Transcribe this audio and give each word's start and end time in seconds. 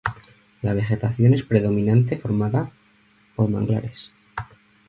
La 0.63 0.73
vegetación 0.73 1.35
es 1.35 1.43
predominantemente 1.43 2.17
formada 2.17 2.71
por 3.35 3.49
manglares. 3.51 4.09